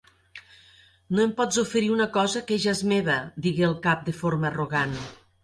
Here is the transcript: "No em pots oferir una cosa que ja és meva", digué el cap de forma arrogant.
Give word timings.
"No 1.17 1.25
em 1.25 1.33
pots 1.41 1.59
oferir 1.63 1.91
una 1.97 2.07
cosa 2.15 2.43
que 2.49 2.57
ja 2.65 2.73
és 2.79 2.83
meva", 2.93 3.19
digué 3.49 3.69
el 3.69 3.77
cap 3.87 4.03
de 4.11 4.19
forma 4.25 4.53
arrogant. 4.53 4.99